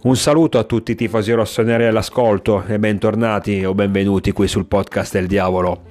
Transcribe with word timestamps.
Un 0.00 0.14
saluto 0.14 0.58
a 0.58 0.62
tutti 0.62 0.92
i 0.92 0.94
tifosi 0.94 1.32
rossoneri 1.32 1.86
all'ascolto 1.86 2.62
e 2.68 2.78
bentornati 2.78 3.64
o 3.64 3.74
benvenuti 3.74 4.30
qui 4.30 4.46
sul 4.46 4.66
podcast 4.66 5.14
del 5.14 5.26
diavolo. 5.26 5.86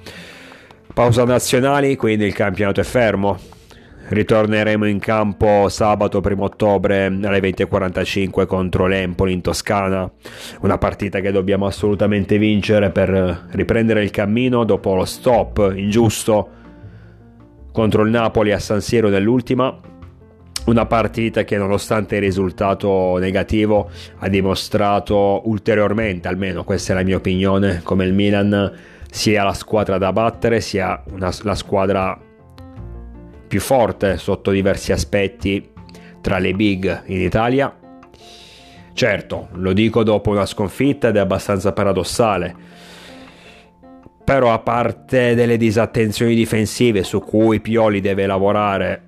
Pausa 0.94 1.24
nazionali, 1.24 1.94
quindi 1.94 2.24
il 2.24 2.32
campionato 2.32 2.80
è 2.80 2.84
fermo. 2.84 3.38
Ritorneremo 4.08 4.86
in 4.86 4.98
campo 4.98 5.68
sabato 5.68 6.22
1 6.24 6.42
ottobre 6.42 7.04
alle 7.04 7.38
20.45 7.40 8.46
contro 8.46 8.86
l'Empoli 8.86 9.34
in 9.34 9.42
Toscana, 9.42 10.10
una 10.62 10.78
partita 10.78 11.20
che 11.20 11.30
dobbiamo 11.30 11.66
assolutamente 11.66 12.38
vincere 12.38 12.88
per 12.88 13.48
riprendere 13.50 14.02
il 14.02 14.10
cammino 14.10 14.64
dopo 14.64 14.94
lo 14.94 15.04
stop 15.04 15.74
ingiusto 15.76 16.48
contro 17.72 18.04
il 18.04 18.10
Napoli 18.10 18.52
a 18.52 18.58
San 18.58 18.80
Siro 18.80 19.10
nell'ultima 19.10 19.87
una 20.68 20.84
partita 20.84 21.44
che 21.44 21.56
nonostante 21.56 22.16
il 22.16 22.20
risultato 22.20 23.16
negativo 23.18 23.90
ha 24.18 24.28
dimostrato 24.28 25.42
ulteriormente, 25.48 26.28
almeno 26.28 26.62
questa 26.62 26.92
è 26.92 26.96
la 26.96 27.02
mia 27.02 27.16
opinione, 27.16 27.80
come 27.82 28.04
il 28.04 28.12
Milan 28.12 28.72
sia 29.10 29.44
la 29.44 29.54
squadra 29.54 29.96
da 29.96 30.12
battere, 30.12 30.60
sia 30.60 31.02
una, 31.10 31.32
la 31.42 31.54
squadra 31.54 32.20
più 33.48 33.60
forte 33.60 34.18
sotto 34.18 34.50
diversi 34.50 34.92
aspetti 34.92 35.70
tra 36.20 36.38
le 36.38 36.52
big 36.52 37.04
in 37.06 37.22
Italia. 37.22 37.74
Certo, 38.92 39.48
lo 39.52 39.72
dico 39.72 40.02
dopo 40.02 40.30
una 40.30 40.44
sconfitta 40.44 41.08
ed 41.08 41.16
è 41.16 41.20
abbastanza 41.20 41.72
paradossale. 41.72 42.54
Però 44.22 44.52
a 44.52 44.58
parte 44.58 45.34
delle 45.34 45.56
disattenzioni 45.56 46.34
difensive 46.34 47.02
su 47.04 47.20
cui 47.20 47.60
Pioli 47.60 48.02
deve 48.02 48.26
lavorare 48.26 49.07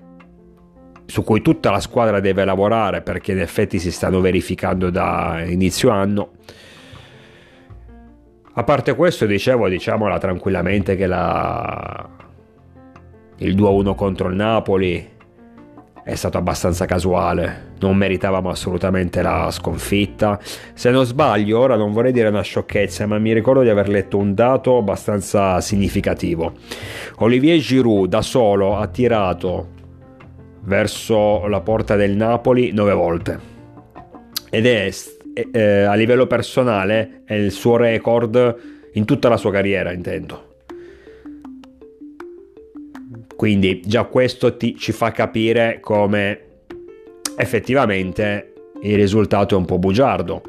su 1.11 1.25
cui 1.25 1.41
tutta 1.41 1.71
la 1.71 1.81
squadra 1.81 2.21
deve 2.21 2.45
lavorare 2.45 3.01
perché 3.01 3.33
in 3.33 3.39
effetti 3.39 3.79
si 3.79 3.91
stanno 3.91 4.21
verificando 4.21 4.89
da 4.89 5.43
inizio 5.45 5.89
anno. 5.89 6.29
A 8.53 8.63
parte 8.63 8.95
questo, 8.95 9.25
dicevo, 9.25 9.67
diciamola 9.67 10.17
tranquillamente 10.19 10.95
che 10.95 11.07
la... 11.07 12.07
il 13.39 13.55
2-1 13.57 13.93
contro 13.93 14.29
il 14.29 14.35
Napoli 14.35 15.09
è 16.01 16.15
stato 16.15 16.37
abbastanza 16.37 16.85
casuale, 16.85 17.73
non 17.79 17.97
meritavamo 17.97 18.49
assolutamente 18.49 19.21
la 19.21 19.49
sconfitta. 19.51 20.39
Se 20.73 20.91
non 20.91 21.03
sbaglio, 21.03 21.59
ora 21.59 21.75
non 21.75 21.91
vorrei 21.91 22.13
dire 22.13 22.29
una 22.29 22.41
sciocchezza, 22.41 23.05
ma 23.05 23.19
mi 23.19 23.33
ricordo 23.33 23.63
di 23.63 23.69
aver 23.69 23.89
letto 23.89 24.17
un 24.17 24.33
dato 24.33 24.77
abbastanza 24.77 25.59
significativo. 25.59 26.53
Olivier 27.17 27.59
Giroud 27.59 28.07
da 28.07 28.21
solo 28.21 28.77
ha 28.77 28.87
tirato 28.87 29.79
verso 30.63 31.47
la 31.47 31.61
porta 31.61 31.95
del 31.95 32.15
Napoli 32.15 32.71
nove 32.71 32.93
volte. 32.93 33.39
Ed 34.49 34.65
è 34.65 34.89
eh, 35.51 35.83
a 35.83 35.93
livello 35.95 36.27
personale 36.27 37.21
è 37.25 37.33
il 37.33 37.51
suo 37.51 37.77
record 37.77 38.89
in 38.93 39.05
tutta 39.05 39.29
la 39.29 39.37
sua 39.37 39.51
carriera 39.51 39.91
intendo. 39.91 40.49
Quindi 43.35 43.81
già 43.83 44.03
questo 44.03 44.55
ti, 44.55 44.75
ci 44.77 44.91
fa 44.91 45.11
capire 45.11 45.79
come 45.79 46.39
effettivamente 47.37 48.53
il 48.83 48.95
risultato 48.95 49.55
è 49.55 49.57
un 49.57 49.65
po' 49.65 49.79
bugiardo 49.79 50.43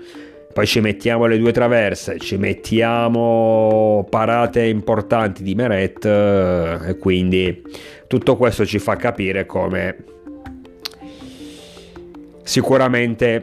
poi 0.52 0.66
ci 0.66 0.80
mettiamo 0.80 1.26
le 1.26 1.38
due 1.38 1.52
traverse, 1.52 2.18
ci 2.18 2.36
mettiamo 2.36 4.06
parate 4.08 4.64
importanti 4.64 5.42
di 5.42 5.54
Meret 5.54 6.04
eh, 6.04 6.78
e 6.88 6.98
quindi 6.98 7.62
tutto 8.06 8.36
questo 8.36 8.66
ci 8.66 8.78
fa 8.78 8.96
capire 8.96 9.46
come 9.46 9.96
sicuramente 12.42 13.42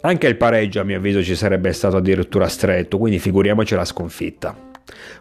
anche 0.00 0.26
il 0.28 0.36
pareggio 0.36 0.80
a 0.80 0.84
mio 0.84 0.98
avviso 0.98 1.22
ci 1.22 1.34
sarebbe 1.34 1.72
stato 1.72 1.96
addirittura 1.96 2.48
stretto, 2.48 2.96
quindi 2.96 3.18
figuriamoci 3.18 3.74
la 3.74 3.84
sconfitta. 3.84 4.56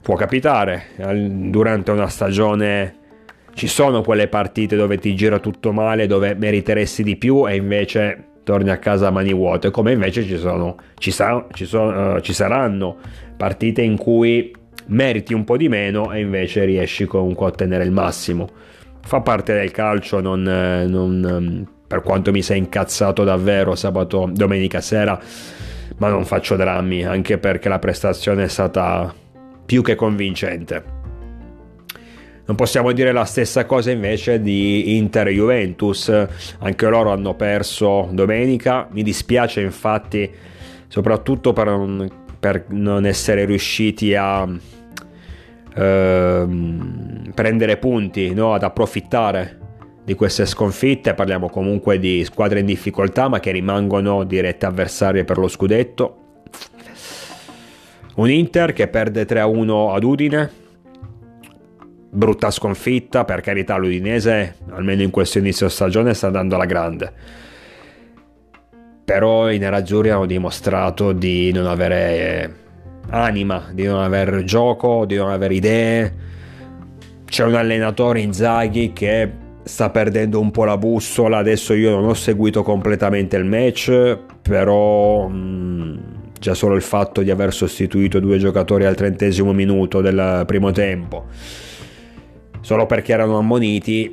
Può 0.01 0.15
capitare, 0.15 0.89
durante 0.95 1.91
una 1.91 2.07
stagione 2.07 2.95
ci 3.55 3.67
sono 3.67 4.03
quelle 4.03 4.27
partite 4.27 4.75
dove 4.75 4.97
ti 4.99 5.15
gira 5.15 5.39
tutto 5.39 5.71
male, 5.71 6.05
dove 6.05 6.35
meriteresti 6.35 7.01
di 7.01 7.15
più 7.15 7.47
e 7.47 7.55
invece 7.55 8.34
torni 8.45 8.69
a 8.69 8.77
casa 8.77 9.07
a 9.07 9.11
mani 9.11 9.33
vuote, 9.33 9.69
come 9.69 9.91
invece 9.91 10.23
ci, 10.23 10.37
sono, 10.37 10.77
ci, 10.97 11.11
sa, 11.11 11.45
ci, 11.51 11.65
sono, 11.65 12.15
uh, 12.15 12.19
ci 12.21 12.31
saranno 12.31 12.95
partite 13.35 13.81
in 13.81 13.97
cui 13.97 14.55
meriti 14.87 15.33
un 15.33 15.43
po' 15.43 15.57
di 15.57 15.67
meno 15.67 16.13
e 16.13 16.21
invece 16.21 16.63
riesci 16.63 17.05
comunque 17.05 17.47
a 17.47 17.49
ottenere 17.49 17.83
il 17.83 17.91
massimo 17.91 18.49
fa 19.05 19.21
parte 19.21 19.53
del 19.53 19.71
calcio, 19.71 20.19
non, 20.19 20.41
non, 20.41 21.23
ehm, 21.23 21.67
per 21.87 22.01
quanto 22.01 22.31
mi 22.31 22.41
sei 22.41 22.57
incazzato 22.57 23.23
davvero 23.23 23.75
sabato, 23.75 24.27
domenica 24.33 24.81
sera, 24.81 25.17
ma 25.97 26.09
non 26.09 26.25
faccio 26.25 26.55
drammi, 26.55 27.05
anche 27.05 27.37
perché 27.37 27.69
la 27.69 27.79
prestazione 27.79 28.45
è 28.45 28.47
stata 28.47 29.13
più 29.65 29.83
che 29.83 29.95
convincente. 29.95 30.94
Non 32.47 32.55
possiamo 32.55 32.91
dire 32.91 33.11
la 33.11 33.25
stessa 33.25 33.65
cosa 33.65 33.89
invece 33.89 34.39
di 34.41 34.97
Inter 34.97 35.27
e 35.27 35.33
Juventus, 35.33 36.09
anche 36.59 36.87
loro 36.87 37.11
hanno 37.11 37.33
perso 37.33 38.07
domenica, 38.11 38.87
mi 38.91 39.01
dispiace 39.01 39.61
infatti 39.61 40.31
soprattutto 40.87 41.53
per 41.53 41.65
non, 41.65 42.07
per 42.39 42.65
non 42.69 43.05
essere 43.05 43.45
riusciti 43.45 44.13
a 44.13 44.47
ehm, 45.75 47.31
prendere 47.33 47.77
punti, 47.77 48.33
no? 48.33 48.53
ad 48.53 48.63
approfittare 48.63 49.59
di 50.03 50.13
queste 50.13 50.45
sconfitte. 50.45 51.13
Parliamo 51.13 51.49
comunque 51.49 51.99
di 51.99 52.23
squadre 52.23 52.59
in 52.59 52.65
difficoltà, 52.65 53.27
ma 53.27 53.39
che 53.39 53.51
rimangono 53.51 54.23
dirette 54.23 54.65
avversarie 54.65 55.23
per 55.25 55.37
lo 55.37 55.47
scudetto. 55.47 56.19
Un 58.15 58.29
Inter 58.29 58.71
che 58.71 58.87
perde 58.87 59.25
3-1 59.25 59.93
ad 59.93 60.03
Udine. 60.03 60.63
Brutta 62.15 62.49
sconfitta, 62.49 63.25
per 63.25 63.41
carità 63.41 63.75
l'Udinese, 63.75 64.55
almeno 64.69 65.01
in 65.01 65.09
questo 65.09 65.37
inizio 65.37 65.67
stagione, 65.67 66.13
sta 66.13 66.27
andando 66.27 66.55
alla 66.55 66.63
grande. 66.63 67.11
Però 69.03 69.51
i 69.51 69.57
nerazzurri 69.57 70.11
hanno 70.11 70.25
dimostrato 70.25 71.11
di 71.11 71.51
non 71.51 71.65
avere 71.65 72.55
anima, 73.09 73.69
di 73.73 73.83
non 73.83 74.01
aver 74.01 74.45
gioco, 74.45 75.05
di 75.05 75.15
non 75.15 75.29
avere 75.29 75.55
idee. 75.55 76.13
C'è 77.25 77.43
un 77.43 77.55
allenatore 77.55 78.21
Inzaghi 78.21 78.93
che 78.93 79.29
sta 79.63 79.89
perdendo 79.89 80.39
un 80.39 80.51
po' 80.51 80.63
la 80.63 80.77
bussola. 80.77 81.39
Adesso 81.39 81.73
io 81.73 81.91
non 81.91 82.05
ho 82.05 82.13
seguito 82.13 82.63
completamente 82.63 83.35
il 83.35 83.43
match, 83.43 84.17
però 84.41 85.27
mh, 85.27 85.35
mm, 85.35 85.97
già 86.39 86.53
solo 86.53 86.75
il 86.75 86.81
fatto 86.81 87.21
di 87.21 87.29
aver 87.29 87.51
sostituito 87.51 88.19
due 88.19 88.37
giocatori 88.37 88.85
al 88.85 88.95
trentesimo 88.95 89.51
minuto 89.51 89.99
del 89.99 90.43
primo 90.45 90.71
tempo, 90.71 91.25
solo 92.65 92.87
perché 92.87 93.13
erano 93.13 93.37
ammoniti, 93.37 94.11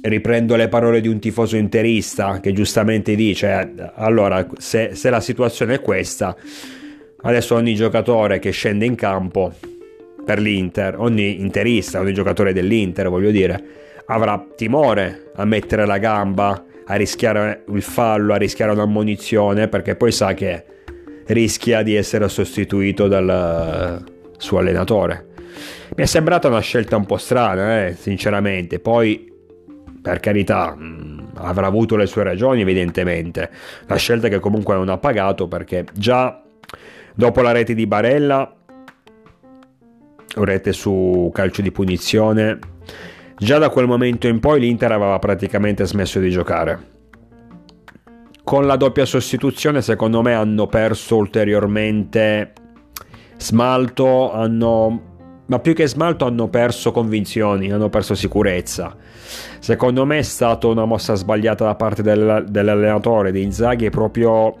riprendo 0.00 0.56
le 0.56 0.68
parole 0.68 1.02
di 1.02 1.08
un 1.08 1.18
tifoso 1.18 1.56
interista 1.56 2.40
che 2.40 2.54
giustamente 2.54 3.14
dice 3.14 3.74
allora 3.94 4.46
se, 4.56 4.94
se, 4.94 5.10
la 5.10 5.20
situazione 5.20 5.74
è 5.74 5.80
questa 5.80 6.34
adesso 7.22 7.54
ogni 7.54 7.74
giocatore 7.74 8.38
che 8.38 8.50
scende 8.50 8.84
in 8.86 8.94
campo 8.94 9.52
per 10.24 10.40
l'Inter 10.40 10.98
ogni 10.98 11.40
interista 11.40 12.00
ogni 12.00 12.12
giocatore 12.12 12.52
dell'Inter 12.52 13.08
voglio 13.08 13.30
dire 13.30 13.62
avrà 14.06 14.46
timore 14.54 15.30
a 15.34 15.46
mettere 15.46 15.86
la 15.86 15.96
gamba 15.96 16.64
a 16.84 16.94
rischiare 16.96 17.64
il 17.70 17.82
fallo 17.82 18.34
a 18.34 18.36
rischiare 18.36 18.72
un'ammonizione 18.72 19.68
perché 19.68 19.94
poi 19.94 20.12
sa 20.12 20.34
che 20.34 20.64
rischia 21.26 21.82
di 21.82 21.94
essere 21.94 22.28
sostituito 22.28 23.08
dal 23.08 24.04
suo 24.36 24.58
allenatore 24.58 25.32
mi 25.96 26.02
è 26.02 26.06
sembrata 26.06 26.48
una 26.48 26.60
scelta 26.60 26.96
un 26.96 27.06
po' 27.06 27.16
strana 27.16 27.86
eh, 27.86 27.94
sinceramente 27.94 28.78
poi 28.78 29.32
per 30.04 30.20
carità 30.20 30.76
mm, 30.76 31.14
avrà 31.36 31.66
avuto 31.66 31.96
le 31.96 32.04
sue 32.04 32.22
ragioni 32.22 32.60
evidentemente, 32.60 33.50
la 33.86 33.96
scelta 33.96 34.28
che 34.28 34.38
comunque 34.38 34.74
non 34.74 34.90
ha 34.90 34.98
pagato 34.98 35.48
perché 35.48 35.86
già 35.94 36.42
dopo 37.14 37.40
la 37.40 37.52
rete 37.52 37.74
di 37.74 37.86
Barella, 37.86 38.54
rete 40.36 40.72
su 40.72 41.30
calcio 41.32 41.62
di 41.62 41.72
punizione, 41.72 42.58
già 43.38 43.56
da 43.56 43.70
quel 43.70 43.86
momento 43.86 44.26
in 44.26 44.40
poi 44.40 44.60
l'Inter 44.60 44.92
aveva 44.92 45.18
praticamente 45.18 45.86
smesso 45.86 46.18
di 46.18 46.30
giocare. 46.30 46.92
Con 48.42 48.66
la 48.66 48.76
doppia 48.76 49.06
sostituzione 49.06 49.80
secondo 49.80 50.20
me 50.20 50.34
hanno 50.34 50.66
perso 50.66 51.16
ulteriormente 51.16 52.52
smalto, 53.38 54.32
hanno 54.32 55.13
ma 55.46 55.58
più 55.58 55.74
che 55.74 55.86
smalto 55.86 56.24
hanno 56.24 56.48
perso 56.48 56.90
convinzioni, 56.90 57.70
hanno 57.70 57.90
perso 57.90 58.14
sicurezza. 58.14 58.96
Secondo 59.58 60.04
me 60.04 60.18
è 60.18 60.22
stata 60.22 60.66
una 60.66 60.84
mossa 60.84 61.14
sbagliata 61.14 61.64
da 61.64 61.74
parte 61.74 62.02
del, 62.02 62.46
dell'allenatore 62.48 63.32
di 63.32 63.42
Inzaghi 63.42 63.90
proprio 63.90 64.56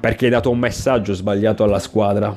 perché 0.00 0.26
hai 0.26 0.30
dato 0.30 0.50
un 0.50 0.58
messaggio 0.58 1.14
sbagliato 1.14 1.64
alla 1.64 1.78
squadra. 1.78 2.36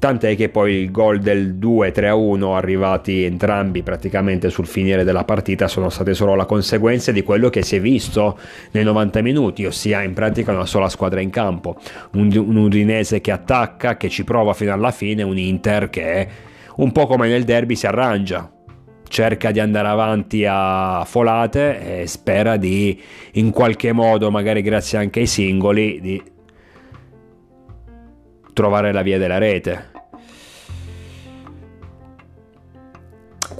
Tant'è 0.00 0.34
che 0.34 0.48
poi 0.48 0.76
il 0.76 0.90
gol 0.90 1.18
del 1.18 1.58
2-3-1 1.60 2.54
arrivati 2.54 3.22
entrambi 3.24 3.82
praticamente 3.82 4.48
sul 4.48 4.66
finire 4.66 5.04
della 5.04 5.24
partita 5.24 5.68
sono 5.68 5.90
state 5.90 6.14
solo 6.14 6.34
la 6.34 6.46
conseguenza 6.46 7.12
di 7.12 7.22
quello 7.22 7.50
che 7.50 7.62
si 7.62 7.76
è 7.76 7.80
visto 7.82 8.38
nei 8.70 8.82
90 8.82 9.20
minuti, 9.20 9.66
ossia 9.66 10.00
in 10.00 10.14
pratica 10.14 10.52
una 10.52 10.64
sola 10.64 10.88
squadra 10.88 11.20
in 11.20 11.28
campo, 11.28 11.76
un, 12.12 12.34
un 12.34 12.56
Udinese 12.56 13.20
che 13.20 13.30
attacca, 13.30 13.98
che 13.98 14.08
ci 14.08 14.24
prova 14.24 14.54
fino 14.54 14.72
alla 14.72 14.90
fine, 14.90 15.22
un 15.22 15.36
Inter 15.36 15.90
che 15.90 16.28
un 16.76 16.92
po' 16.92 17.06
come 17.06 17.28
nel 17.28 17.44
derby 17.44 17.76
si 17.76 17.86
arrangia, 17.86 18.50
cerca 19.06 19.50
di 19.50 19.60
andare 19.60 19.88
avanti 19.88 20.46
a 20.48 21.04
folate 21.04 22.00
e 22.00 22.06
spera 22.06 22.56
di 22.56 22.98
in 23.32 23.50
qualche 23.50 23.92
modo, 23.92 24.30
magari 24.30 24.62
grazie 24.62 24.96
anche 24.96 25.20
ai 25.20 25.26
singoli, 25.26 26.00
di 26.00 26.22
trovare 28.54 28.92
la 28.92 29.02
via 29.02 29.18
della 29.18 29.36
rete. 29.36 29.89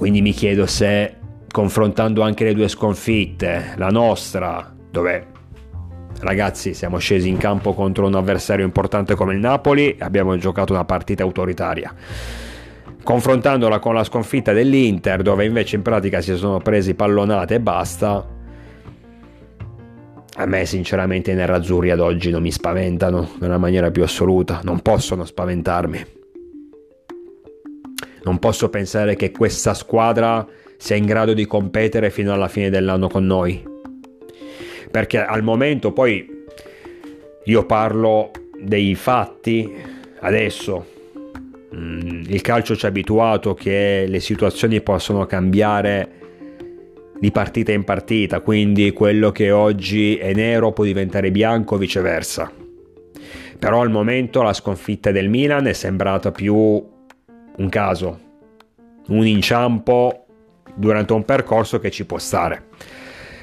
Quindi 0.01 0.23
mi 0.23 0.31
chiedo 0.31 0.65
se 0.65 1.13
confrontando 1.51 2.23
anche 2.23 2.43
le 2.43 2.55
due 2.55 2.67
sconfitte, 2.67 3.75
la 3.75 3.89
nostra, 3.89 4.73
dove 4.89 5.27
ragazzi 6.21 6.73
siamo 6.73 6.97
scesi 6.97 7.29
in 7.29 7.37
campo 7.37 7.75
contro 7.75 8.07
un 8.07 8.15
avversario 8.15 8.65
importante 8.65 9.13
come 9.13 9.35
il 9.35 9.39
Napoli 9.39 9.95
abbiamo 9.99 10.35
giocato 10.37 10.73
una 10.73 10.85
partita 10.85 11.21
autoritaria. 11.21 11.93
Confrontandola 13.03 13.77
con 13.77 13.93
la 13.93 14.03
sconfitta 14.03 14.53
dell'Inter, 14.53 15.21
dove 15.21 15.45
invece 15.45 15.75
in 15.75 15.83
pratica 15.83 16.19
si 16.19 16.35
sono 16.35 16.57
presi 16.57 16.95
pallonate 16.95 17.53
e 17.53 17.59
basta, 17.59 18.27
a 20.33 20.45
me 20.47 20.65
sinceramente 20.65 21.29
i 21.29 21.35
nerazzurri 21.35 21.91
ad 21.91 21.99
oggi 21.99 22.31
non 22.31 22.41
mi 22.41 22.51
spaventano 22.51 23.33
nella 23.39 23.59
maniera 23.59 23.91
più 23.91 24.01
assoluta, 24.01 24.61
non 24.63 24.79
possono 24.79 25.25
spaventarmi. 25.25 26.20
Non 28.23 28.39
posso 28.39 28.69
pensare 28.69 29.15
che 29.15 29.31
questa 29.31 29.73
squadra 29.73 30.45
sia 30.77 30.95
in 30.95 31.05
grado 31.05 31.33
di 31.33 31.45
competere 31.45 32.09
fino 32.09 32.33
alla 32.33 32.47
fine 32.47 32.69
dell'anno 32.69 33.07
con 33.07 33.25
noi. 33.25 33.63
Perché 34.89 35.19
al 35.19 35.43
momento 35.43 35.91
poi 35.91 36.27
io 37.45 37.65
parlo 37.65 38.31
dei 38.59 38.95
fatti 38.95 39.71
adesso. 40.19 40.85
Mm, 41.75 42.23
il 42.27 42.41
calcio 42.41 42.75
ci 42.75 42.85
ha 42.85 42.89
abituato 42.89 43.53
che 43.53 44.05
le 44.07 44.19
situazioni 44.19 44.81
possono 44.81 45.25
cambiare 45.25 46.19
di 47.19 47.31
partita 47.31 47.71
in 47.71 47.83
partita, 47.83 48.41
quindi 48.41 48.91
quello 48.91 49.31
che 49.31 49.51
oggi 49.51 50.17
è 50.17 50.33
nero 50.33 50.71
può 50.71 50.83
diventare 50.83 51.31
bianco 51.31 51.75
o 51.75 51.77
viceversa. 51.77 52.51
Però 53.59 53.81
al 53.81 53.91
momento 53.91 54.41
la 54.41 54.53
sconfitta 54.53 55.11
del 55.11 55.29
Milan 55.29 55.67
è 55.67 55.73
sembrata 55.73 56.31
più 56.31 56.83
un 57.57 57.69
caso, 57.69 58.19
un 59.07 59.25
inciampo 59.25 60.25
durante 60.75 61.13
un 61.13 61.23
percorso 61.25 61.79
che 61.79 61.91
ci 61.91 62.05
può 62.05 62.17
stare. 62.17 62.69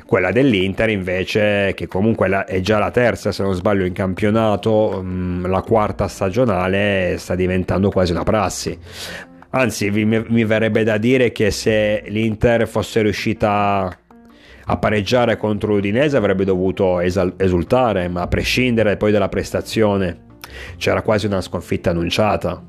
Quella 0.07 0.33
dell'Inter 0.33 0.89
invece, 0.89 1.75
che 1.75 1.87
comunque 1.87 2.45
è 2.47 2.61
già 2.61 2.79
la 2.79 2.91
terza 2.91 3.31
se 3.31 3.43
non 3.43 3.55
sbaglio 3.55 3.85
in 3.85 3.93
campionato, 3.93 5.03
mm, 5.05 5.45
la 5.47 5.61
quarta 5.61 6.09
stagionale 6.09 7.17
sta 7.19 7.35
diventando 7.35 7.91
quasi 7.91 8.13
una 8.13 8.23
prassi. 8.23 8.79
Anzi, 9.51 9.91
mi 9.91 10.45
verrebbe 10.45 10.85
da 10.85 10.99
dire 10.99 11.33
che 11.33 11.51
se 11.51 12.05
l'Inter 12.07 12.69
fosse 12.69 13.03
riuscita 13.03 13.99
a 14.71 14.77
pareggiare 14.77 15.39
contro 15.39 15.75
l'Udinese 15.75 16.17
avrebbe 16.19 16.45
dovuto 16.45 17.01
esultare, 17.01 18.09
ma 18.09 18.23
a 18.23 18.29
prescindere 18.29 18.99
poi 18.99 19.11
dalla 19.11 19.31
prestazione 19.31 20.27
c'era 20.77 21.01
quasi 21.03 21.27
una 21.27 21.41
sconfitta 21.41 21.91
annunciata. 21.91 22.63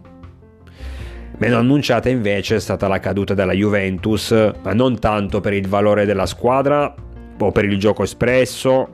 Meno 1.40 1.58
annunciata 1.58 2.10
invece 2.10 2.58
è 2.58 2.60
stata 2.60 2.90
la 2.90 3.00
caduta 3.00 3.34
della 3.34 3.54
Juventus, 3.54 4.32
ma 4.62 4.74
non 4.74 5.00
tanto 5.00 5.40
per 5.40 5.54
il 5.54 5.70
valore 5.70 6.06
della 6.06 6.26
squadra 6.26 6.94
o 7.40 7.52
per 7.54 7.64
il 7.64 7.80
gioco 7.80 8.04
espresso, 8.04 8.90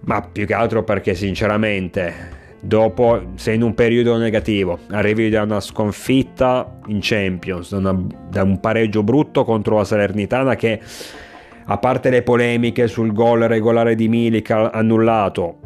ma 0.00 0.20
più 0.20 0.44
che 0.44 0.52
altro 0.52 0.84
perché 0.84 1.14
sinceramente 1.14 2.36
dopo 2.60 3.32
sei 3.36 3.54
in 3.54 3.62
un 3.62 3.72
periodo 3.72 4.18
negativo, 4.18 4.78
arrivi 4.90 5.30
da 5.30 5.40
una 5.40 5.60
sconfitta 5.60 6.80
in 6.88 6.98
Champions, 7.00 7.70
da, 7.70 7.78
una, 7.78 8.06
da 8.28 8.42
un 8.42 8.60
pareggio 8.60 9.02
brutto 9.02 9.44
contro 9.44 9.78
la 9.78 9.84
Salernitana 9.84 10.54
che 10.54 10.78
a 11.64 11.78
parte 11.78 12.10
le 12.10 12.20
polemiche 12.20 12.88
sul 12.88 13.14
gol 13.14 13.40
regolare 13.40 13.94
di 13.94 14.08
Milik 14.08 14.50
annullato, 14.50 15.56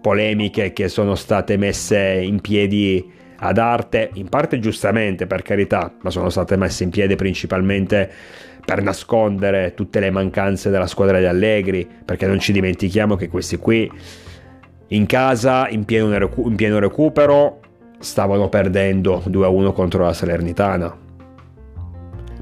polemiche 0.00 0.72
che 0.72 0.86
sono 0.86 1.16
state 1.16 1.56
messe 1.56 2.20
in 2.22 2.40
piedi 2.40 3.22
ad 3.36 3.58
arte, 3.58 4.10
in 4.14 4.28
parte 4.28 4.58
giustamente 4.58 5.26
per 5.26 5.42
carità, 5.42 5.92
ma 6.02 6.10
sono 6.10 6.28
state 6.28 6.56
messe 6.56 6.84
in 6.84 6.90
piedi 6.90 7.16
principalmente 7.16 8.10
per 8.64 8.82
nascondere 8.82 9.74
tutte 9.74 10.00
le 10.00 10.10
mancanze 10.10 10.70
della 10.70 10.86
squadra 10.86 11.18
di 11.18 11.26
Allegri, 11.26 11.86
perché 12.04 12.26
non 12.26 12.38
ci 12.38 12.52
dimentichiamo 12.52 13.16
che 13.16 13.28
questi 13.28 13.56
qui 13.58 13.90
in 14.88 15.06
casa, 15.06 15.68
in 15.68 15.84
pieno, 15.84 16.16
recu- 16.16 16.46
in 16.46 16.56
pieno 16.56 16.78
recupero, 16.78 17.60
stavano 17.98 18.48
perdendo 18.48 19.22
2-1 19.26 19.72
contro 19.72 20.04
la 20.04 20.12
Salernitana. 20.12 21.02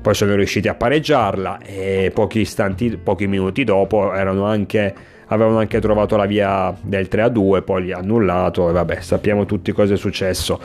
Poi 0.03 0.15
sono 0.15 0.35
riusciti 0.35 0.67
a 0.67 0.75
pareggiarla 0.75 1.59
e 1.65 2.11
pochi, 2.13 2.41
istanti, 2.41 2.97
pochi 2.97 3.29
minuti 3.29 3.63
dopo 3.63 4.13
erano 4.13 4.45
anche 4.45 4.95
avevano 5.33 5.59
anche 5.59 5.81
trovato 5.81 6.17
la 6.17 6.27
via 6.27 6.75
del 6.81 7.09
3 7.09 7.23
a 7.23 7.29
2, 7.29 7.63
poi 7.63 7.85
li 7.85 7.93
ha 7.93 7.99
annullato 7.99 8.69
e 8.69 8.73
vabbè, 8.73 9.01
sappiamo 9.01 9.47
tutti 9.47 9.73
cosa 9.73 9.95
è 9.95 9.97
successo. 9.97 10.61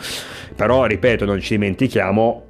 Però 0.55 0.85
ripeto, 0.85 1.25
non 1.25 1.39
ci 1.39 1.55
dimentichiamo 1.55 2.45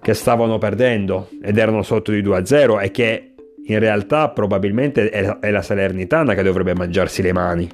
che 0.00 0.14
stavano 0.14 0.58
perdendo 0.58 1.28
ed 1.42 1.58
erano 1.58 1.82
sotto 1.82 2.12
di 2.12 2.22
2 2.22 2.36
a 2.36 2.44
0 2.44 2.80
e 2.80 2.90
che 2.90 3.34
in 3.66 3.78
realtà 3.78 4.30
probabilmente 4.30 5.10
è 5.10 5.50
la 5.50 5.62
Salernitana 5.62 6.34
che 6.34 6.42
dovrebbe 6.42 6.74
mangiarsi 6.74 7.22
le 7.22 7.32
mani. 7.32 7.68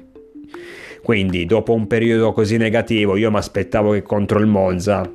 Quindi, 1.01 1.45
dopo 1.45 1.73
un 1.73 1.87
periodo 1.87 2.31
così 2.33 2.57
negativo, 2.57 3.15
io 3.15 3.29
mi 3.29 3.37
aspettavo 3.37 3.91
che 3.91 4.01
contro 4.01 4.39
il 4.39 4.47
Monza, 4.47 5.09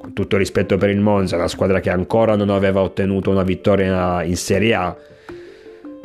con 0.00 0.12
tutto 0.12 0.36
rispetto 0.36 0.76
per 0.76 0.90
il 0.90 1.00
Monza, 1.00 1.36
una 1.36 1.48
squadra 1.48 1.80
che 1.80 1.90
ancora 1.90 2.34
non 2.34 2.50
aveva 2.50 2.82
ottenuto 2.82 3.30
una 3.30 3.44
vittoria 3.44 4.22
in 4.24 4.36
Serie 4.36 4.74
A, 4.74 4.96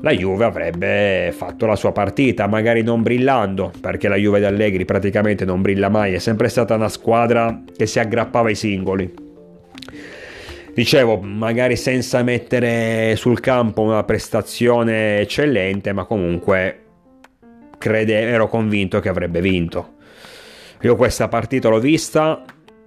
la 0.05 0.11
Juve 0.11 0.45
avrebbe 0.45 1.33
fatto 1.35 1.65
la 1.65 1.75
sua 1.75 1.91
partita, 1.91 2.45
magari 2.45 2.83
non 2.83 3.01
brillando, 3.01 3.71
perché 3.81 4.07
la 4.07 4.17
Juve 4.17 4.37
di 4.37 4.45
Allegri 4.45 4.85
praticamente 4.85 5.45
non 5.45 5.63
brilla 5.63 5.89
mai, 5.89 6.13
è 6.13 6.19
sempre 6.19 6.47
stata 6.47 6.75
una 6.75 6.89
squadra 6.89 7.63
che 7.75 7.87
si 7.87 7.97
aggrappava 7.97 8.49
ai 8.49 8.53
singoli. 8.53 9.11
Dicevo, 10.75 11.19
magari 11.21 11.75
senza 11.75 12.21
mettere 12.21 13.15
sul 13.15 13.39
campo 13.39 13.81
una 13.81 14.03
prestazione 14.03 15.21
eccellente, 15.21 15.91
ma 15.91 16.03
comunque 16.05 16.81
crede, 17.79 18.19
ero 18.19 18.47
convinto 18.47 18.99
che 18.99 19.09
avrebbe 19.09 19.41
vinto. 19.41 19.93
Io 20.81 20.95
questa 20.95 21.27
partita 21.29 21.69
l'ho 21.69 21.79
vista, 21.79 22.43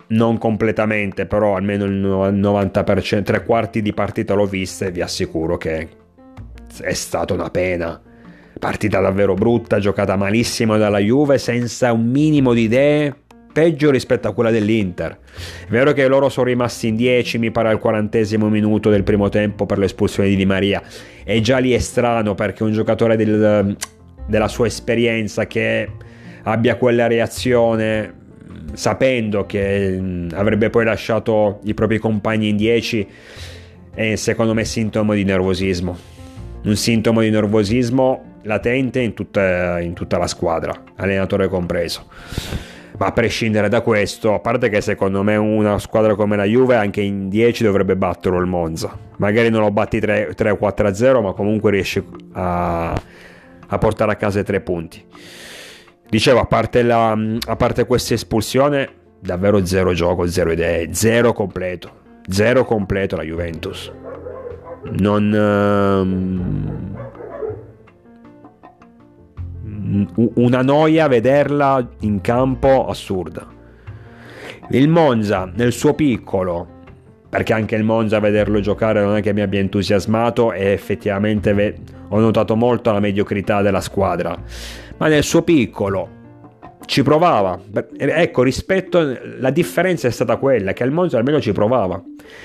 non 0.09 0.39
completamente, 0.39 1.27
però 1.27 1.57
almeno 1.57 1.85
il 1.85 1.95
90%, 2.01 3.25
tre 3.25 3.43
quarti 3.43 3.83
di 3.83 3.93
partita 3.93 4.35
l'ho 4.35 4.47
vista 4.47 4.87
e 4.87 4.93
vi 4.93 5.01
assicuro 5.01 5.57
che 5.57 6.07
è 6.81 6.93
stata 6.93 7.35
una 7.35 7.51
pena. 7.51 8.01
Partita 8.59 9.01
davvero 9.01 9.35
brutta, 9.35 9.79
giocata 9.79 10.17
malissimo 10.17 10.77
dalla 10.77 10.99
Juve, 10.99 11.39
senza 11.39 11.93
un 11.93 12.07
minimo 12.09 12.53
di 12.53 12.63
idee, 12.63 13.15
peggio 13.53 13.91
rispetto 13.91 14.29
a 14.29 14.33
quella 14.33 14.51
dell'Inter. 14.51 15.19
È 15.67 15.71
vero 15.71 15.93
che 15.93 16.07
loro 16.09 16.29
sono 16.29 16.47
rimasti 16.47 16.89
in 16.89 16.97
10, 16.97 17.39
mi 17.39 17.51
pare 17.51 17.69
al 17.69 17.79
quarantesimo 17.79 18.49
minuto 18.49 18.91
del 18.91 19.05
primo 19.05 19.29
tempo 19.29 19.67
per 19.67 19.79
l'espulsione 19.79 20.29
di 20.29 20.37
Di 20.37 20.47
Maria. 20.47 20.83
E 21.25 21.41
già 21.41 21.59
lì 21.59 21.73
è 21.73 21.79
strano 21.79 22.35
perché 22.35 22.63
un 22.63 22.73
giocatore 22.73 23.17
del, 23.17 23.77
della 24.27 24.49
sua 24.49 24.67
esperienza 24.67 25.47
che 25.47 25.89
abbia 26.43 26.77
quella 26.77 27.07
reazione 27.07 28.15
sapendo 28.73 29.47
che 29.47 30.27
avrebbe 30.33 30.71
poi 30.71 30.85
lasciato 30.85 31.61
i 31.65 31.75
propri 31.75 31.99
compagni 31.99 32.49
in 32.49 32.57
10 32.57 33.09
è 33.95 34.15
secondo 34.15 34.55
me 34.55 34.65
sintomo 34.65 35.15
di 35.15 35.25
nervosismo 35.25 36.18
un 36.65 36.77
sintomo 36.77 37.21
di 37.21 37.31
nervosismo 37.31 38.37
latente 38.43 39.01
in 39.01 39.15
tutta, 39.15 39.81
in 39.81 39.95
tutta 39.95 40.19
la 40.19 40.27
squadra, 40.27 40.75
allenatore 40.97 41.49
compreso. 41.49 42.07
Ma 42.99 43.07
a 43.07 43.13
prescindere 43.13 43.69
da 43.69 43.81
questo, 43.81 44.35
a 44.35 44.41
parte 44.41 44.69
che 44.69 44.81
secondo 44.81 45.23
me 45.23 45.37
una 45.37 45.79
squadra 45.79 46.17
come 46.17 46.35
la 46.37 46.45
Juve 46.45 46.75
anche 46.75 47.01
in 47.01 47.29
10 47.29 47.63
dovrebbe 47.63 47.95
batterlo 47.95 48.41
il 48.41 48.47
Monza. 48.47 48.97
Magari 49.19 49.51
non 49.51 49.61
lo 49.61 49.71
batti 49.71 50.01
3, 50.01 50.33
3 50.35 50.57
4 50.57 50.95
0, 50.95 51.21
ma 51.21 51.33
comunque 51.33 51.71
riesci 51.71 52.03
a, 52.33 52.91
a, 52.91 53.79
portare 53.79 54.13
a 54.13 54.17
casa 54.17 54.41
i 54.41 54.45
tre 54.45 54.61
punti. 54.61 55.05
Dicevo, 56.09 56.41
a 56.41 56.47
parte, 56.47 56.83
la, 56.83 57.13
a 57.13 57.57
parte 57.57 57.87
questa 57.87 58.15
espulsione, 58.15 58.89
davvero 59.21 59.65
zero 59.65 59.93
gioco, 59.93 60.27
zero 60.27 60.51
idee, 60.51 60.93
zero 60.93 61.33
completo. 61.33 62.07
Zero 62.27 62.65
completo 62.65 63.15
la 63.15 63.23
Juventus 63.23 63.93
non 64.99 65.33
um, 65.33 66.97
una 70.35 70.63
noia 70.63 71.09
vederla 71.09 71.87
in 72.01 72.21
campo 72.21 72.87
assurda. 72.87 73.47
Il 74.71 74.89
Monza 74.89 75.51
nel 75.55 75.73
suo 75.73 75.95
piccolo, 75.95 76.67
perché 77.29 77.53
anche 77.53 77.75
il 77.75 77.85
Monza 77.85 78.19
vederlo 78.19 78.61
giocare 78.61 79.03
non 79.03 79.17
è 79.17 79.23
che 79.23 79.33
mi 79.33 79.41
abbia 79.41 79.61
entusiasmato 79.61 80.53
e 80.53 80.73
effettivamente 80.73 81.75
ho 82.09 82.19
notato 82.19 82.57
molto 82.57 82.93
la 82.93 83.01
mediocrità 83.01 83.63
della 83.63 83.81
squadra, 83.81 84.37
ma 84.99 85.09
nel 85.09 85.23
suo 85.23 85.43
piccolo 85.43 86.17
ci 86.89 87.03
provava. 87.03 87.61
Ecco, 87.99 88.43
rispetto 88.43 89.19
la 89.39 89.51
differenza 89.51 90.09
è 90.09 90.11
stata 90.11 90.39
quella 90.39 90.73
che 90.73 90.85
il 90.85 90.91
Monza 90.91 91.19
almeno 91.19 91.39
ci 91.39 91.53
provava. 91.53 92.03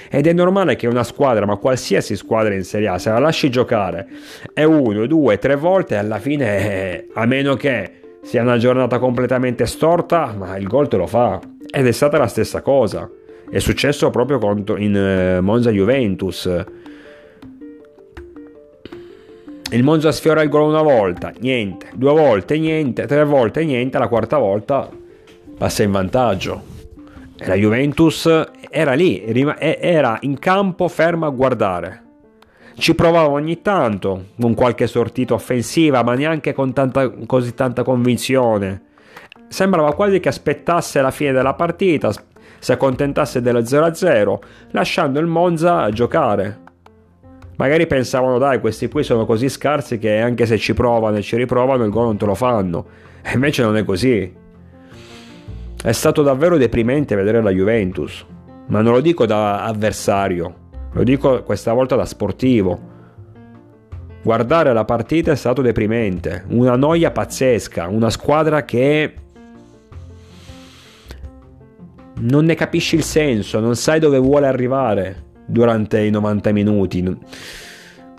Ed 0.10 0.28
è 0.28 0.34
normale 0.34 0.76
che 0.76 0.86
una 0.86 1.06
squadra, 1.06 1.46
ma 1.46 1.56
qualsiasi 1.56 2.18
squadra 2.18 2.54
in 2.54 2.66
Serie 2.66 2.90
A, 2.90 2.98
se 3.00 3.10
la 3.10 3.20
lasci 3.20 3.50
giocare 3.50 4.06
è 4.54 4.64
uno, 4.64 5.06
due, 5.08 5.40
tre 5.40 5.56
volte, 5.56 5.96
alla 5.96 6.20
fine, 6.20 6.58
eh, 6.58 7.08
a 7.14 7.26
meno 7.26 7.56
che 7.56 8.18
sia 8.22 8.42
una 8.42 8.58
giornata 8.58 9.00
completamente 9.00 9.66
storta, 9.66 10.36
ma 10.38 10.58
il 10.58 10.68
gol 10.68 10.90
te 10.90 10.98
lo 10.98 11.08
fa. 11.08 11.40
Ed 11.72 11.88
è 11.88 11.92
stata 11.94 12.18
la 12.18 12.28
stessa 12.28 12.62
cosa. 12.62 13.10
È 13.50 13.60
successo 13.60 14.10
proprio 14.10 14.76
in 14.76 14.96
eh, 14.96 15.40
Monza 15.40 15.72
Juventus 15.72 16.50
il 19.76 19.84
Monza 19.84 20.12
sfiora 20.12 20.44
il 20.44 20.50
gol 20.50 20.70
una 20.70 20.84
volta, 20.84 21.34
niente, 21.40 21.90
due 21.96 22.12
volte, 22.12 22.60
niente, 22.60 23.08
tre 23.08 23.26
volte, 23.26 23.66
niente, 23.66 23.98
la 23.98 24.08
quarta 24.08 24.38
volta 24.38 24.88
passa 25.58 25.82
in 25.82 25.92
vantaggio. 25.92 26.62
E 27.36 27.48
la 27.48 27.56
Juventus 27.56 28.30
era 28.70 28.94
lì, 28.94 29.24
era 29.60 30.18
in 30.22 30.38
campo 30.38 30.88
ferma 30.88 31.26
a 31.26 31.32
guardare. 31.32 32.02
Ci 32.76 32.94
provava 32.94 33.30
ogni 33.30 33.62
tanto, 33.62 34.26
con 34.40 34.54
qualche 34.54 34.86
sortita 34.86 35.34
offensiva, 35.34 36.04
ma 36.04 36.14
neanche 36.14 36.54
con 36.54 36.72
tanta, 36.72 37.12
così 37.26 37.56
tanta 37.56 37.84
convinzione. 37.84 38.82
Sembrava 39.48 39.94
quasi 39.94 40.20
che 40.20 40.30
aspettasse 40.30 41.02
la 41.02 41.12
fine 41.12 41.32
della 41.32 41.56
partita, 41.56 42.12
si 42.60 42.72
accontentasse 42.72 43.42
dello 43.42 43.60
0-0, 43.62 44.40
lasciando 44.72 45.20
il 45.20 45.28
Monza 45.28 45.90
giocare. 45.90 46.63
Magari 47.56 47.86
pensavano, 47.86 48.38
dai, 48.40 48.60
questi 48.60 48.88
qui 48.88 49.04
sono 49.04 49.26
così 49.26 49.48
scarsi 49.48 50.00
che 50.00 50.20
anche 50.20 50.46
se 50.46 50.58
ci 50.58 50.74
provano 50.74 51.18
e 51.18 51.22
ci 51.22 51.36
riprovano 51.36 51.84
il 51.84 51.92
gol 51.92 52.06
non 52.06 52.18
te 52.18 52.26
lo 52.26 52.36
fanno. 52.36 52.86
E 53.22 53.34
invece 53.34 53.62
non 53.62 53.78
è 53.78 53.84
così. 53.84 54.42
È 55.84 55.92
stato 55.92 56.24
davvero 56.24 56.58
deprimente 56.58 57.16
vedere 57.16 57.42
la 57.42 57.52
Juventus, 57.52 58.26
ma 58.68 58.82
non 58.82 58.94
lo 58.94 59.02
dico 59.02 59.26
da 59.26 59.66
avversario, 59.66 60.56
lo 60.92 61.04
dico 61.04 61.44
questa 61.44 61.74
volta 61.74 61.96
da 61.96 62.06
sportivo. 62.06 62.92
Guardare 64.24 64.72
la 64.72 64.86
partita 64.86 65.34
è 65.34 65.36
stato 65.36 65.62
deprimente, 65.62 66.46
una 66.48 66.78
noia 66.78 67.12
pazzesca, 67.12 67.88
una 67.88 68.10
squadra 68.10 68.64
che 68.64 69.14
non 72.20 72.46
ne 72.46 72.56
capisci 72.56 72.96
il 72.96 73.04
senso, 73.04 73.60
non 73.60 73.76
sai 73.76 74.00
dove 74.00 74.18
vuole 74.18 74.48
arrivare 74.48 75.32
durante 75.46 76.02
i 76.02 76.10
90 76.10 76.52
minuti. 76.52 77.18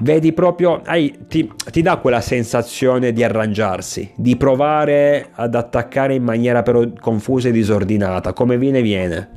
Vedi 0.01 0.33
proprio, 0.33 0.83
hai, 0.85 1.27
ti, 1.29 1.51
ti 1.71 1.81
dà 1.81 1.99
quella 1.99 2.21
sensazione 2.21 3.13
di 3.13 3.23
arrangiarsi, 3.23 4.13
di 4.17 4.37
provare 4.37 5.29
ad 5.33 5.55
attaccare 5.55 6.15
in 6.15 6.25
maniera 6.25 6.63
però 6.63 6.85
confusa 7.01 7.49
e 7.49 7.53
disordinata, 7.53 8.33
come 8.33 8.59
viene 8.59 8.83
viene, 8.83 9.31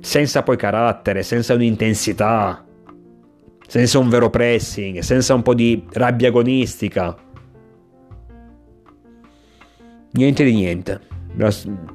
senza 0.00 0.42
poi 0.42 0.58
carattere, 0.58 1.22
senza 1.22 1.54
un'intensità, 1.54 2.62
senza 3.66 3.98
un 3.98 4.10
vero 4.10 4.28
pressing, 4.28 4.98
senza 4.98 5.32
un 5.32 5.40
po' 5.40 5.54
di 5.54 5.82
rabbia 5.92 6.28
agonistica. 6.28 7.16
Niente 10.10 10.44
di 10.44 10.52
niente. 10.52 11.00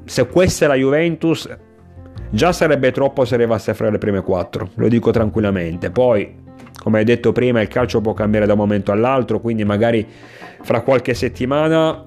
Se 0.06 0.28
questa 0.28 0.66
è 0.66 0.68
la 0.68 0.74
Juventus, 0.74 1.48
Già 2.30 2.52
sarebbe 2.52 2.92
troppo 2.92 3.24
se 3.24 3.36
arrivasse 3.36 3.74
fra 3.74 3.90
le 3.90 3.98
prime 3.98 4.22
quattro, 4.22 4.70
lo 4.76 4.90
dico 4.90 5.12
tranquillamente. 5.12 5.92
Poi, 5.92 6.36
come 6.78 7.00
hai 7.00 7.06
detto 7.06 7.32
prima, 7.32 7.62
il 7.62 7.70
calcio 7.70 8.02
può 8.02 8.14
cambiare 8.14 8.46
da 8.46 8.54
un 8.54 8.60
momento 8.60 8.92
all'altro, 8.92 9.40
quindi 9.40 9.64
magari 9.64 10.06
fra 10.62 10.82
qualche 10.82 11.14
settimana 11.14 12.06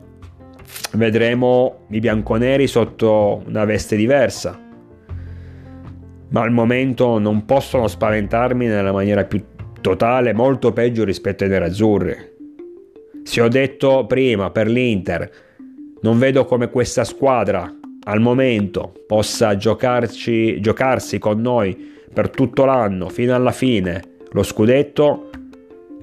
vedremo 0.92 1.86
i 1.88 2.00
bianconeri 2.00 2.66
sotto 2.66 3.42
una 3.46 3.64
veste 3.64 3.96
diversa. 3.96 4.58
Ma 6.28 6.42
al 6.42 6.52
momento 6.52 7.18
non 7.18 7.46
possono 7.46 7.88
spaventarmi 7.88 8.66
nella 8.66 8.92
maniera 8.92 9.24
più 9.24 9.42
totale, 9.80 10.34
molto 10.34 10.72
peggio 10.72 11.02
rispetto 11.04 11.44
ai 11.44 11.50
nerazzurri. 11.50 12.16
Se 13.22 13.40
ho 13.40 13.48
detto 13.48 14.04
prima 14.06 14.50
per 14.50 14.68
l'Inter, 14.68 15.30
non 16.02 16.18
vedo 16.18 16.44
come 16.44 16.68
questa 16.68 17.04
squadra 17.04 17.79
al 18.04 18.20
momento 18.20 18.92
possa 19.06 19.56
giocarci, 19.56 20.60
giocarsi 20.60 21.18
con 21.18 21.40
noi 21.40 21.76
per 22.12 22.30
tutto 22.30 22.64
l'anno 22.64 23.08
fino 23.08 23.34
alla 23.34 23.52
fine 23.52 24.02
lo 24.32 24.42
scudetto, 24.42 25.30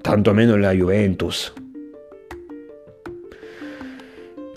tantomeno 0.01 0.55
la 0.57 0.71
Juventus. 0.71 1.53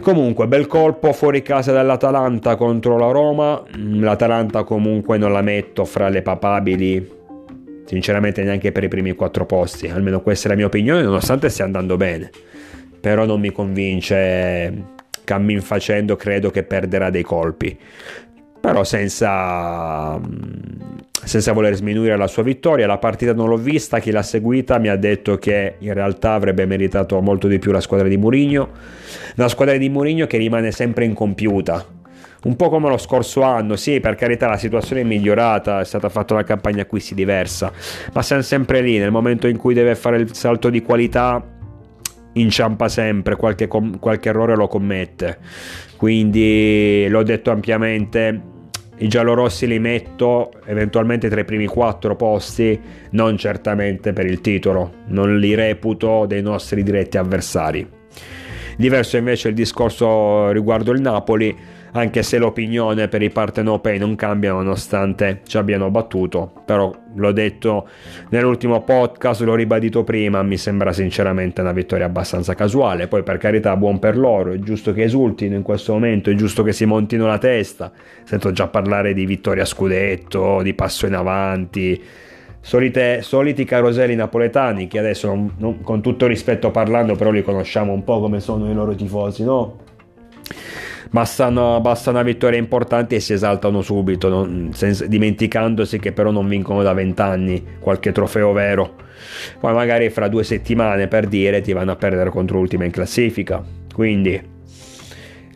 Comunque, 0.02 0.49
bel 0.49 0.66
colpo 0.66 1.12
fuori 1.12 1.42
casa 1.42 1.73
dell'Atalanta 1.73 2.56
contro 2.56 2.97
la 2.97 3.11
Roma. 3.11 3.62
L'Atalanta 3.75 4.64
comunque 4.64 5.18
non 5.18 5.30
la 5.30 5.42
metto 5.42 5.85
fra 5.85 6.09
le 6.09 6.23
papabili, 6.23 7.11
sinceramente 7.85 8.42
neanche 8.42 8.73
per 8.73 8.85
i 8.85 8.88
primi 8.88 9.12
quattro 9.12 9.44
posti. 9.44 9.88
Almeno 9.88 10.23
questa 10.23 10.47
è 10.49 10.50
la 10.50 10.56
mia 10.56 10.66
opinione, 10.66 11.02
nonostante 11.02 11.50
stia 11.50 11.64
andando 11.64 11.97
bene. 11.97 12.30
Però 12.99 13.26
non 13.26 13.40
mi 13.40 13.52
convince 13.52 14.99
cammin 15.25 15.61
facendo 15.61 16.17
credo 16.17 16.50
che 16.50 16.62
perderà 16.62 17.11
dei 17.11 17.23
colpi 17.23 17.79
però 18.61 18.85
senza, 18.85 20.21
senza 21.25 21.53
voler 21.53 21.75
sminuire 21.75 22.17
la 22.17 22.27
sua 22.27 22.43
vittoria. 22.43 22.87
La 22.87 22.99
partita 22.99 23.33
non 23.33 23.49
l'ho 23.49 23.57
vista, 23.57 23.99
chi 23.99 24.11
l'ha 24.11 24.23
seguita 24.23 24.79
mi 24.79 24.89
ha 24.89 24.97
detto 24.97 25.37
che 25.39 25.77
in 25.79 25.95
realtà 25.95 26.35
avrebbe 26.35 26.67
meritato 26.67 27.19
molto 27.21 27.49
di 27.49 27.59
più 27.59 27.73
la 27.73 27.81
squadra 27.81 28.07
di 28.07 28.19
Mourinho, 28.19 28.69
una 29.37 29.49
squadra 29.49 29.77
di 29.77 29.89
Mourinho 29.89 30.27
che 30.27 30.37
rimane 30.37 30.71
sempre 30.71 31.07
incompiuta. 31.07 31.99
Un 32.43 32.57
po' 32.57 32.71
come 32.71 32.89
lo 32.89 32.97
scorso 32.97 33.43
anno, 33.43 33.77
sì, 33.77 34.00
per 34.00 34.15
carità 34.15 34.49
la 34.49 34.57
situazione 34.57 35.03
è 35.03 35.05
migliorata, 35.05 35.81
è 35.81 35.85
stata 35.85 36.09
fatta 36.09 36.33
una 36.33 36.43
campagna 36.43 36.83
acquisti 36.83 37.15
diversa, 37.15 37.71
ma 38.15 38.23
siamo 38.23 38.41
sempre 38.41 38.81
lì, 38.81 38.97
nel 38.97 39.11
momento 39.11 39.47
in 39.47 39.59
cui 39.59 39.75
deve 39.75 39.95
fare 39.95 40.17
il 40.17 40.35
salto 40.35 40.71
di 40.71 40.81
qualità 40.81 41.59
inciampa 42.34 42.88
sempre, 42.88 43.37
qualche, 43.37 43.68
com- 43.68 43.99
qualche 43.99 44.28
errore 44.28 44.56
lo 44.56 44.66
commette. 44.68 45.38
Quindi 45.96 47.06
l'ho 47.08 47.22
detto 47.22 47.50
ampiamente, 47.50 48.40
i 48.99 49.08
giallorossi 49.08 49.66
li 49.66 49.78
metto 49.78 50.52
eventualmente 50.66 51.28
tra 51.28 51.40
i 51.40 51.44
primi 51.44 51.66
quattro 51.66 52.16
posti, 52.16 52.78
non 53.10 53.37
certamente 53.37 54.12
per 54.12 54.26
il 54.26 54.40
titolo, 54.40 54.92
non 55.06 55.38
li 55.38 55.54
reputo 55.54 56.26
dei 56.26 56.42
nostri 56.42 56.82
diretti 56.82 57.16
avversari. 57.16 57.88
Diverso 58.76 59.16
invece 59.18 59.49
il 59.49 59.54
discorso 59.54 60.50
riguardo 60.52 60.92
il 60.92 61.00
Napoli 61.00 61.54
anche 61.92 62.23
se 62.23 62.38
l'opinione 62.38 63.09
per 63.09 63.23
i 63.23 63.30
partenopei 63.30 63.99
non 63.99 64.14
cambia 64.16 64.52
nonostante 64.52 65.40
ci 65.47 65.56
abbiano 65.56 65.90
battuto, 65.90 66.52
però 66.64 66.92
l'ho 67.14 67.32
detto 67.32 67.88
nell'ultimo 68.30 68.82
podcast, 68.82 69.40
l'ho 69.42 69.54
ribadito 69.54 70.04
prima, 70.04 70.42
mi 70.42 70.56
sembra 70.56 70.92
sinceramente 70.92 71.61
una 71.61 71.73
vittoria 71.73 72.06
abbastanza 72.06 72.54
casuale, 72.54 73.09
poi 73.09 73.23
per 73.23 73.38
carità 73.38 73.76
buon 73.76 73.99
per 73.99 74.16
loro, 74.16 74.52
è 74.52 74.59
giusto 74.59 74.92
che 74.92 75.04
esultino 75.04 75.56
in 75.56 75.62
questo 75.62 75.92
momento, 75.92 76.30
è 76.30 76.35
giusto 76.35 76.62
che 76.62 76.73
si 76.73 76.85
montino 76.85 77.26
la 77.26 77.38
testa, 77.38 77.90
sento 78.25 78.52
già 78.52 78.68
parlare 78.68 79.12
di 79.12 79.26
vittoria 79.26 79.62
a 79.62 79.66
scudetto, 79.66 80.62
di 80.62 80.75
passo 80.75 81.06
in 81.06 81.14
avanti, 81.14 82.02
Solite, 82.62 83.23
soliti 83.23 83.64
caroselli 83.64 84.14
napoletani 84.14 84.87
che 84.87 84.99
adesso 84.99 85.28
non, 85.28 85.54
non, 85.56 85.80
con 85.80 86.02
tutto 86.02 86.26
rispetto 86.26 86.70
parlando 86.70 87.14
però 87.14 87.30
li 87.30 87.42
conosciamo 87.42 87.94
un 87.94 88.04
po' 88.04 88.20
come 88.20 88.38
sono 88.38 88.70
i 88.70 88.75
loro 88.75 88.94
tifosi 88.94 89.44
no? 89.44 89.78
Basta 91.11 91.49
una, 91.49 91.81
basta 91.81 92.11
una 92.11 92.23
vittoria 92.23 92.59
importante 92.59 93.17
e 93.17 93.21
si 93.21 93.33
esaltano 93.33 93.83
subito, 93.83 94.29
non, 94.29 94.71
senza, 94.73 95.07
dimenticandosi 95.07 95.99
che 95.99 96.12
però 96.12 96.31
non 96.31 96.49
vincono 96.49 96.83
da 96.83 96.93
vent'anni 96.93 97.79
qualche 97.81 98.12
trofeo 98.12 98.52
vero. 98.52 98.95
Poi 99.59 99.75
magari 99.75 100.09
fra 100.11 100.29
due 100.29 100.45
settimane 100.45 101.09
per 101.09 101.26
dire 101.26 101.61
ti 101.61 101.73
vanno 101.73 101.93
a 101.93 101.97
perdere 101.97 102.31
contro 102.31 102.59
l'ultima 102.59 102.85
in 102.85 102.90
classifica. 102.90 103.62
Quindi 103.93 104.40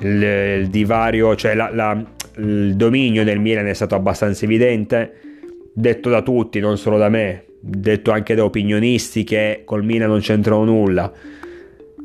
il, 0.01 0.23
il 0.23 0.69
divario, 0.69 1.35
cioè 1.37 1.55
la, 1.55 1.71
la, 1.73 2.05
il 2.39 2.75
dominio 2.75 3.25
del 3.25 3.39
Milan 3.39 3.67
è 3.67 3.75
stato 3.75 3.95
abbastanza 3.95 4.45
evidente, 4.45 5.21
detto 5.73 6.11
da 6.11 6.23
tutti, 6.23 6.59
non 6.61 6.77
solo 6.77 6.99
da 6.99 7.09
me, 7.09 7.45
detto 7.61 8.11
anche 8.11 8.35
da 8.35 8.45
opinionisti 8.45 9.25
che 9.25 9.63
col 9.65 9.85
Milan 9.85 10.09
non 10.09 10.21
c'entrano 10.21 10.65
nulla. 10.65 11.11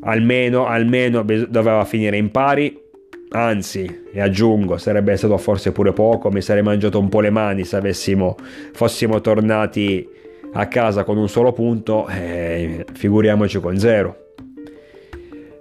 Almeno, 0.02 0.66
almeno 0.66 1.24
doveva 1.24 1.84
finire 1.84 2.16
in 2.16 2.32
pari 2.32 2.88
Anzi, 3.32 4.06
e 4.12 4.22
aggiungo, 4.22 4.78
sarebbe 4.78 5.16
stato 5.16 5.38
forse 5.38 5.72
pure 5.72 5.94
poco, 5.94 6.32
mi 6.32 6.42
sarei 6.42 6.64
mangiato 6.64 6.98
un 6.98 7.10
po' 7.10 7.22
le 7.22 7.30
mani 7.30 7.64
se 7.64 7.76
avessimo, 7.76 8.36
fossimo 8.74 9.22
tornati 9.22 10.08
a 10.54 10.68
casa 10.68 11.04
con 11.04 11.18
un 11.18 11.30
solo 11.30 11.52
punto, 11.52 12.08
eh, 12.08 12.86
figuriamoci 12.92 13.60
con 13.60 13.78
zero. 13.78 14.34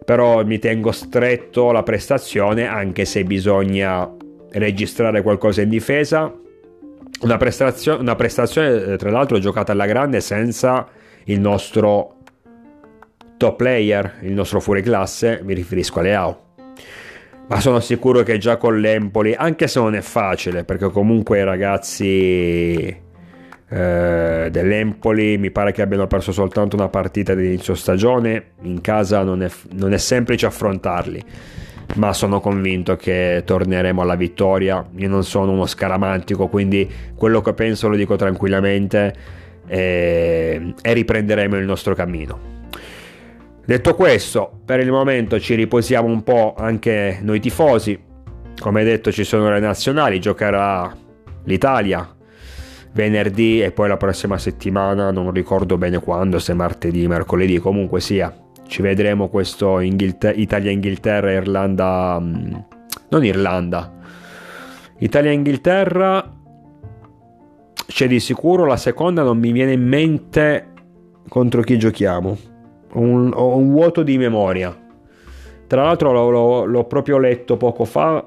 Però 0.02 0.42
mi 0.46 0.58
tengo 0.58 0.92
stretto 0.92 1.70
la 1.70 1.82
prestazione, 1.82 2.66
anche 2.66 3.04
se 3.04 3.24
bisogna 3.24 4.10
registrare 4.52 5.20
qualcosa 5.20 5.60
in 5.60 5.68
difesa. 5.68 6.32
Una 7.20 7.36
prestazione, 7.36 8.00
una 8.00 8.16
prestazione 8.16 8.92
eh, 8.92 8.96
tra 8.96 9.10
l'altro 9.10 9.38
giocata 9.38 9.72
alla 9.72 9.84
grande 9.84 10.20
senza 10.22 10.88
il 11.24 11.38
nostro 11.38 12.14
top 13.36 13.56
player, 13.56 14.20
il 14.22 14.32
nostro 14.32 14.58
fuoriclasse, 14.58 15.40
mi 15.42 15.52
riferisco 15.52 15.98
a 15.98 16.02
Leao. 16.02 16.42
Ma 17.48 17.60
sono 17.60 17.80
sicuro 17.80 18.22
che 18.22 18.36
già 18.36 18.58
con 18.58 18.78
l'Empoli, 18.78 19.34
anche 19.34 19.68
se 19.68 19.80
non 19.80 19.94
è 19.94 20.02
facile, 20.02 20.64
perché 20.64 20.90
comunque 20.90 21.38
i 21.38 21.44
ragazzi 21.44 22.96
eh, 23.70 24.48
dell'Empoli 24.50 25.38
mi 25.38 25.50
pare 25.50 25.72
che 25.72 25.80
abbiano 25.80 26.06
perso 26.06 26.30
soltanto 26.30 26.76
una 26.76 26.88
partita 26.88 27.34
di 27.34 27.46
inizio 27.46 27.74
stagione. 27.74 28.50
In 28.62 28.82
casa 28.82 29.22
non 29.22 29.42
è, 29.42 29.50
non 29.72 29.94
è 29.94 29.98
semplice 29.98 30.46
affrontarli 30.46 31.24
ma 31.94 32.12
sono 32.12 32.38
convinto 32.38 32.96
che 32.96 33.42
torneremo 33.46 34.02
alla 34.02 34.14
vittoria. 34.14 34.86
Io 34.96 35.08
non 35.08 35.24
sono 35.24 35.52
uno 35.52 35.64
scaramantico 35.64 36.48
quindi 36.48 36.86
quello 37.16 37.40
che 37.40 37.54
penso 37.54 37.88
lo 37.88 37.96
dico 37.96 38.14
tranquillamente 38.14 39.14
e, 39.66 40.74
e 40.82 40.92
riprenderemo 40.92 41.56
il 41.56 41.64
nostro 41.64 41.94
cammino 41.94 42.56
detto 43.68 43.94
questo 43.94 44.60
per 44.64 44.80
il 44.80 44.90
momento 44.90 45.38
ci 45.38 45.54
riposiamo 45.54 46.06
un 46.08 46.22
po' 46.22 46.54
anche 46.56 47.18
noi 47.20 47.38
tifosi 47.38 47.98
come 48.58 48.82
detto 48.82 49.12
ci 49.12 49.24
sono 49.24 49.50
le 49.50 49.60
nazionali 49.60 50.18
giocherà 50.20 50.90
l'Italia 51.44 52.16
venerdì 52.92 53.60
e 53.62 53.70
poi 53.70 53.88
la 53.88 53.96
prossima 53.96 54.38
settimana 54.38 55.10
non 55.10 55.30
ricordo 55.30 55.78
bene 55.78 56.00
quando, 56.00 56.38
se 56.38 56.52
martedì, 56.54 57.06
mercoledì, 57.06 57.58
comunque 57.58 58.00
sia. 58.00 58.34
Ci 58.66 58.82
vedremo 58.82 59.28
questo 59.28 59.78
Inghilter- 59.78 60.36
Italia-Inghilterra, 60.36 61.30
Irlanda... 61.30 62.18
Mm, 62.20 62.54
non 63.10 63.24
Irlanda. 63.24 63.92
Italia-Inghilterra 64.98 66.34
c'è 67.86 68.08
di 68.08 68.20
sicuro, 68.20 68.64
la 68.64 68.76
seconda 68.76 69.22
non 69.22 69.38
mi 69.38 69.52
viene 69.52 69.72
in 69.72 69.86
mente 69.86 70.72
contro 71.28 71.62
chi 71.62 71.78
giochiamo. 71.78 72.36
Un, 72.92 73.32
un 73.34 73.70
vuoto 73.70 74.02
di 74.02 74.16
memoria. 74.18 74.76
Tra 75.66 75.82
l'altro 75.82 76.12
l'ho, 76.12 76.64
l'ho 76.64 76.84
proprio 76.84 77.18
letto 77.18 77.56
poco 77.56 77.84
fa 77.84 78.24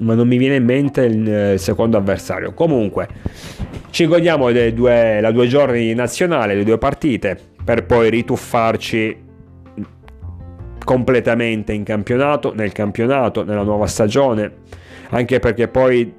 ma 0.00 0.14
non 0.14 0.26
mi 0.26 0.36
viene 0.36 0.56
in 0.56 0.64
mente 0.64 1.02
il, 1.02 1.52
il 1.52 1.58
secondo 1.58 1.96
avversario. 1.96 2.52
Comunque, 2.52 3.08
ci 3.90 4.06
godiamo 4.06 4.50
due, 4.70 5.20
la 5.20 5.30
due 5.30 5.46
giorni 5.46 5.92
nazionale, 5.94 6.54
le 6.54 6.64
due 6.64 6.78
partite, 6.78 7.38
per 7.62 7.86
poi 7.86 8.10
rituffarci 8.10 9.28
completamente 10.84 11.72
in 11.72 11.84
campionato, 11.84 12.52
nel 12.54 12.72
campionato, 12.72 13.44
nella 13.44 13.62
nuova 13.62 13.86
stagione, 13.86 14.52
anche 15.10 15.38
perché 15.38 15.68
poi 15.68 16.14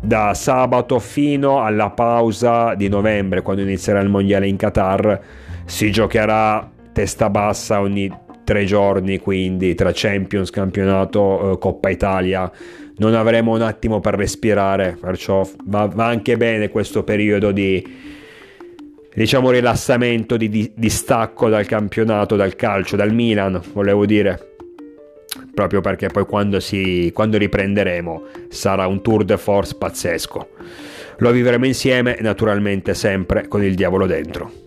da 0.00 0.34
sabato 0.34 0.98
fino 0.98 1.62
alla 1.62 1.90
pausa 1.90 2.74
di 2.74 2.88
novembre, 2.88 3.42
quando 3.42 3.62
inizierà 3.62 4.00
il 4.00 4.08
mondiale 4.08 4.46
in 4.46 4.56
Qatar, 4.56 5.20
si 5.66 5.90
giocherà 5.90 6.70
testa 6.92 7.28
bassa 7.28 7.80
ogni 7.80 8.10
tre 8.44 8.64
giorni, 8.64 9.18
quindi 9.18 9.74
tra 9.74 9.90
Champions, 9.92 10.50
campionato, 10.50 11.52
eh, 11.52 11.58
Coppa 11.58 11.90
Italia 11.90 12.50
non 12.98 13.14
avremo 13.14 13.52
un 13.52 13.60
attimo 13.60 14.00
per 14.00 14.14
respirare, 14.14 14.96
perciò 14.98 15.46
va, 15.64 15.86
va 15.86 16.06
anche 16.06 16.36
bene 16.36 16.70
questo 16.70 17.02
periodo 17.02 17.52
di 17.52 17.84
diciamo 19.12 19.50
rilassamento, 19.50 20.36
di, 20.36 20.48
di, 20.48 20.72
di 20.74 20.88
stacco 20.88 21.48
dal 21.48 21.66
campionato, 21.66 22.36
dal 22.36 22.54
calcio, 22.54 22.96
dal 22.96 23.12
Milan, 23.12 23.60
volevo 23.72 24.06
dire 24.06 24.54
proprio 25.52 25.80
perché 25.80 26.08
poi 26.08 26.24
quando, 26.24 26.60
si, 26.60 27.10
quando 27.12 27.36
riprenderemo 27.38 28.22
sarà 28.48 28.86
un 28.86 29.02
tour 29.02 29.24
de 29.24 29.36
force 29.36 29.74
pazzesco. 29.76 30.48
Lo 31.18 31.30
vivremo 31.30 31.66
insieme, 31.66 32.18
naturalmente 32.20 32.94
sempre 32.94 33.48
con 33.48 33.64
il 33.64 33.74
diavolo 33.74 34.06
dentro. 34.06 34.64